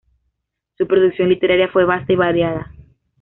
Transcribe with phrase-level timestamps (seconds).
[0.79, 2.71] Su producción literaria fue vasta y variada.